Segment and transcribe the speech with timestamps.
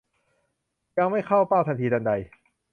[0.97, 2.11] ยังไม่เข้าเป้าทันทีทันใด